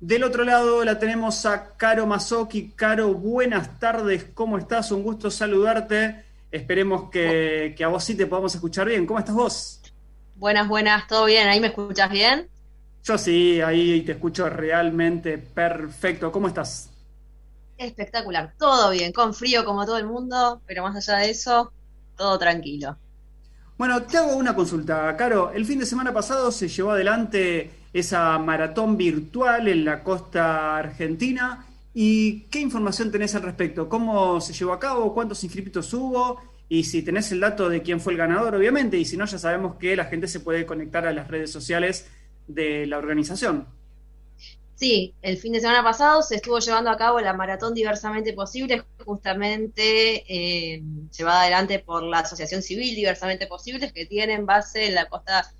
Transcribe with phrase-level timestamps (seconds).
[0.00, 2.72] Del otro lado la tenemos a Caro Mazoki.
[2.76, 4.92] Caro, buenas tardes, ¿cómo estás?
[4.92, 6.22] Un gusto saludarte.
[6.50, 9.06] Esperemos que, a vos sí te podamos escuchar bien.
[9.06, 9.80] ¿Cómo estás vos?
[10.34, 11.48] Buenas, buenas, ¿todo bien?
[11.48, 12.46] ¿Ahí me escuchas bien?
[13.04, 16.30] Yo sí, ahí te escucho realmente perfecto.
[16.30, 16.90] ¿Cómo estás?
[17.78, 21.72] Espectacular, todo bien, con frío como todo el mundo, pero más allá de eso,
[22.16, 22.98] todo tranquilo.
[23.78, 25.52] Bueno, te hago una consulta, Caro.
[25.52, 31.66] El fin de semana pasado se llevó adelante esa maratón virtual en la costa argentina.
[31.94, 33.88] ¿Y qué información tenés al respecto?
[33.88, 35.14] ¿Cómo se llevó a cabo?
[35.14, 36.40] ¿Cuántos inscriptos hubo?
[36.68, 38.98] Y si tenés el dato de quién fue el ganador, obviamente.
[38.98, 42.06] Y si no, ya sabemos que la gente se puede conectar a las redes sociales
[42.46, 43.66] de la organización.
[44.74, 48.84] Sí, el fin de semana pasado se estuvo llevando a cabo la maratón Diversamente Posible,
[49.06, 50.82] justamente eh,
[51.16, 55.50] llevada adelante por la Asociación Civil Diversamente Posibles, que tiene base en la costa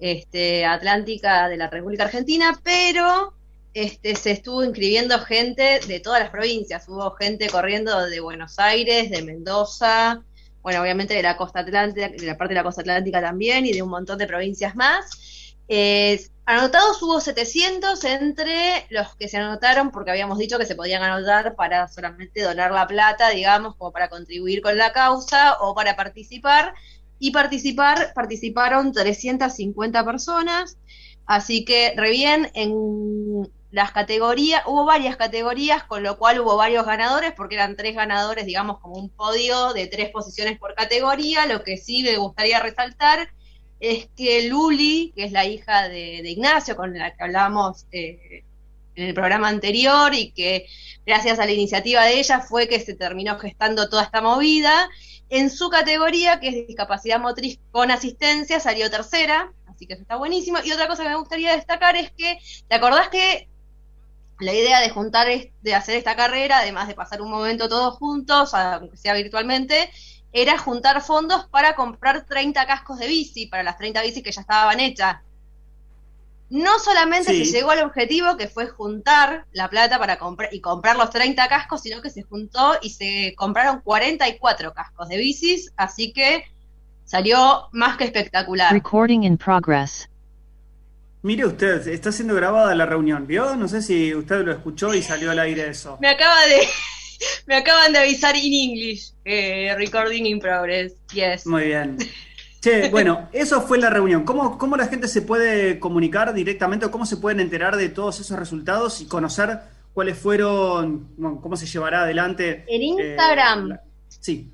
[0.00, 3.34] este, atlántica de la República Argentina, pero
[3.74, 6.88] este, se estuvo inscribiendo gente de todas las provincias.
[6.88, 10.22] Hubo gente corriendo de Buenos Aires, de Mendoza,
[10.62, 13.72] bueno, obviamente de la costa atlántica, de la parte de la costa atlántica también, y
[13.72, 15.56] de un montón de provincias más.
[15.68, 21.00] Eh, Anotados hubo 700 entre los que se anotaron porque habíamos dicho que se podían
[21.00, 25.94] anotar para solamente donar la plata, digamos, como para contribuir con la causa o para
[25.94, 26.74] participar.
[27.20, 30.78] Y participar, participaron 350 personas,
[31.26, 36.84] así que re bien en las categorías, hubo varias categorías, con lo cual hubo varios
[36.84, 41.46] ganadores, porque eran tres ganadores, digamos, como un podio de tres posiciones por categoría.
[41.46, 43.28] Lo que sí me gustaría resaltar
[43.78, 48.44] es que Luli, que es la hija de, Ignacio, con la que hablamos eh,
[48.94, 50.66] en el programa anterior y que
[51.06, 54.88] gracias a la iniciativa de ella fue que se terminó gestando toda esta movida,
[55.30, 60.16] en su categoría, que es discapacidad motriz con asistencia, salió tercera, así que eso está
[60.16, 60.58] buenísimo.
[60.64, 63.48] Y otra cosa que me gustaría destacar es que, ¿te acordás que
[64.40, 68.54] la idea de juntar, de hacer esta carrera, además de pasar un momento todos juntos,
[68.54, 69.90] aunque sea virtualmente,
[70.32, 74.40] era juntar fondos para comprar 30 cascos de bici, para las 30 bicis que ya
[74.40, 75.16] estaban hechas.
[76.50, 80.96] No solamente se llegó al objetivo que fue juntar la plata para comprar y comprar
[80.96, 86.12] los 30 cascos, sino que se juntó y se compraron 44 cascos de bicis, así
[86.12, 86.44] que
[87.04, 88.72] salió más que espectacular.
[88.72, 90.08] Recording in progress.
[91.22, 93.54] Mire usted, está siendo grabada la reunión, ¿vio?
[93.54, 95.98] No sé si usted lo escuchó y salió al aire eso.
[96.00, 96.66] Me acaba de
[97.46, 99.12] me acaban de avisar in English.
[99.76, 100.94] recording in progress.
[101.12, 101.46] Yes.
[101.46, 101.98] Muy bien.
[102.60, 104.24] Che, bueno, eso fue la reunión.
[104.24, 108.20] ¿Cómo, ¿Cómo la gente se puede comunicar directamente o cómo se pueden enterar de todos
[108.20, 109.60] esos resultados y conocer
[109.94, 111.08] cuáles fueron,
[111.40, 112.64] cómo se llevará adelante?
[112.68, 113.72] En Instagram.
[113.72, 113.78] Eh,
[114.08, 114.50] sí.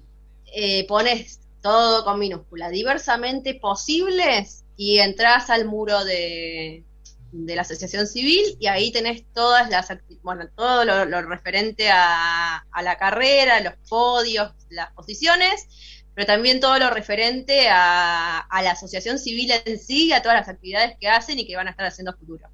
[0.54, 6.84] Eh, pones todo con minúscula, diversamente posibles y entras al muro de,
[7.32, 9.88] de la asociación civil y ahí tenés todas las
[10.22, 15.66] bueno todo lo, referente a, la carrera, los podios, las posiciones,
[16.14, 20.96] pero también todo lo referente a, la asociación civil en sí, a todas las actividades
[20.98, 22.48] que hacen y que van a estar haciendo futuro.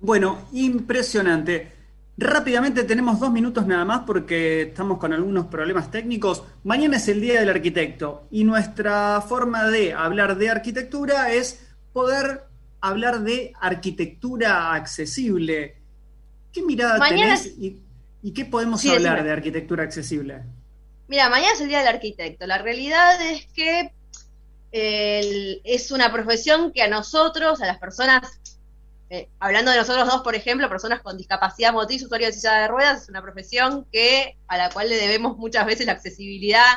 [0.00, 1.72] Bueno, impresionante.
[2.16, 6.42] Rápidamente tenemos dos minutos nada más porque estamos con algunos problemas técnicos.
[6.64, 12.49] Mañana es el Día del Arquitecto y nuestra forma de hablar de arquitectura es poder
[12.80, 15.76] hablar de arquitectura accesible.
[16.52, 17.82] ¿Qué mirada tenés y,
[18.32, 20.42] qué podemos hablar de arquitectura accesible?
[21.08, 22.46] Mira, mañana es el Día del Arquitecto.
[22.46, 23.92] La realidad es que
[24.72, 28.40] es una profesión que a nosotros, a las personas,
[29.08, 32.68] eh, hablando de nosotros dos, por ejemplo, personas con discapacidad motriz, usuarios de silla de
[32.68, 36.76] ruedas, es una profesión que a la cual le debemos muchas veces la accesibilidad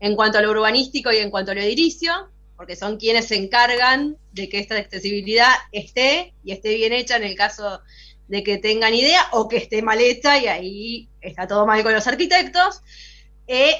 [0.00, 3.36] en cuanto a lo urbanístico y en cuanto a lo edilicio porque son quienes se
[3.36, 7.80] encargan de que esta accesibilidad esté y esté bien hecha en el caso
[8.28, 11.92] de que tengan idea o que esté mal hecha y ahí está todo mal con
[11.92, 12.80] los arquitectos.
[13.46, 13.74] Eh,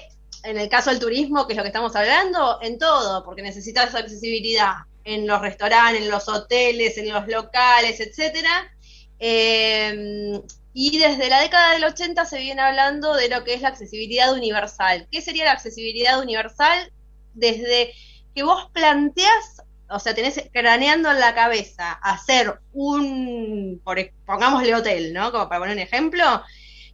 [0.44, 3.94] en el caso del turismo, que es lo que estamos hablando, en todo, porque necesitas
[3.94, 8.70] accesibilidad en los restaurantes, en los hoteles, en los locales, etcétera.
[9.18, 10.40] Eh,
[10.78, 14.34] y desde la década del 80 se viene hablando de lo que es la accesibilidad
[14.34, 15.08] universal.
[15.10, 16.92] ¿Qué sería la accesibilidad universal?
[17.32, 17.94] Desde
[18.36, 25.14] que vos planteas, o sea, tenés craneando en la cabeza hacer un, por, pongámosle hotel,
[25.14, 25.32] ¿no?
[25.32, 26.22] Como para poner un ejemplo,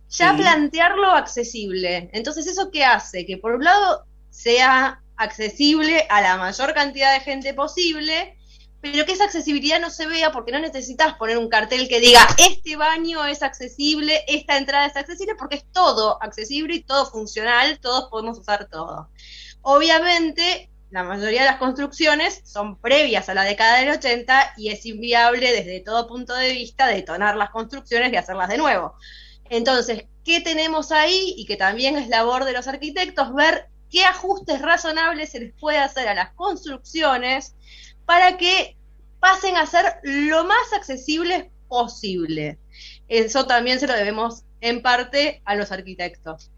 [0.09, 2.11] ya plantearlo accesible.
[2.13, 3.27] Entonces, ¿eso qué hace?
[3.27, 8.39] Que por un lado sea accesible a la mayor cantidad de gente posible,
[8.81, 12.21] pero que esa accesibilidad no se vea porque no necesitas poner un cartel que diga
[12.39, 17.81] este baño es accesible, esta entrada es accesible, porque es todo accesible y todo funcional,
[17.81, 19.09] todos podemos usar todo.
[19.63, 24.85] Obviamente, la mayoría de las construcciones son previas a la década del 80 y es
[24.85, 28.95] inviable desde todo punto de vista detonar las construcciones y hacerlas de nuevo.
[29.49, 31.33] Entonces, ¿qué tenemos ahí?
[31.39, 35.79] Y que también es labor de los arquitectos, ver qué ajustes razonables se les puede
[35.79, 37.55] hacer a las construcciones
[38.05, 38.77] para que
[39.19, 42.59] pasen a ser lo más accesibles posible.
[43.09, 46.51] Eso también se lo debemos en parte a los arquitectos.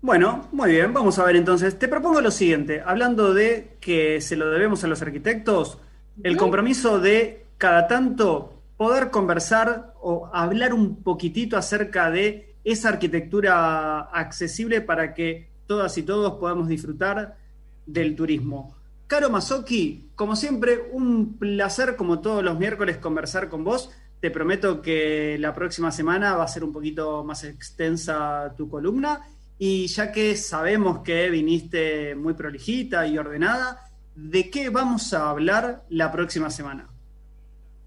[0.00, 1.76] Bueno, muy bien, vamos a ver entonces.
[1.76, 5.78] Te propongo lo siguiente, hablando de que se lo debemos a los arquitectos,
[6.22, 14.02] el compromiso de cada tanto poder conversar o hablar un poquitito acerca de esa arquitectura
[14.02, 17.36] accesible para que todas y todos podamos disfrutar
[17.84, 18.76] del turismo.
[19.08, 23.90] Caro Masoki, como siempre, un placer como todos los miércoles conversar con vos.
[24.20, 29.22] Te prometo que la próxima semana va a ser un poquito más extensa tu columna
[29.58, 35.84] y ya que sabemos que viniste muy prolijita y ordenada, ¿de qué vamos a hablar
[35.88, 36.88] la próxima semana?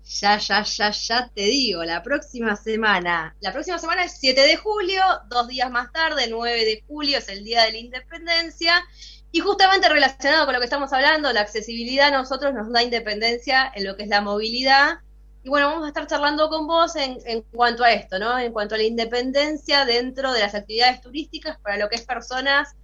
[0.04, 3.36] Ya, ya, ya, ya te digo, la próxima semana.
[3.40, 7.30] La próxima semana es 7 de julio, dos días más tarde, 9 de julio, es
[7.30, 8.84] el Día de la Independencia.
[9.32, 13.72] Y justamente relacionado con lo que estamos hablando, la accesibilidad a nosotros nos da independencia
[13.74, 15.00] en lo que es la movilidad
[15.44, 18.38] y bueno, vamos a estar charlando con vos en, cuanto a esto, ¿no?
[18.38, 22.76] En cuanto a la independencia dentro de las actividades turísticas para lo que es personas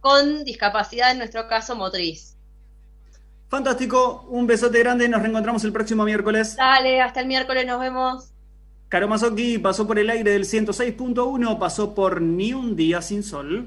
[0.00, 2.36] con discapacidad, en nuestro caso motriz.
[3.48, 6.56] Fantástico, un besote grande, nos reencontramos el próximo miércoles.
[6.56, 8.30] Dale, hasta el miércoles, nos vemos.
[8.88, 13.62] Caro Mazoki pasó por el aire del 106.1, pasó por Ni un día sin sol.